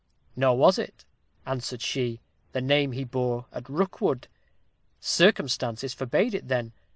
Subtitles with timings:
[0.35, 1.05] 'Nor was it,'
[1.45, 2.21] answered she,
[2.53, 4.27] 'the name he bore at Rookwood;
[4.99, 6.73] circumstances forbade it then.